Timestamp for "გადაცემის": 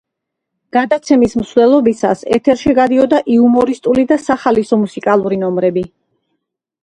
0.77-1.35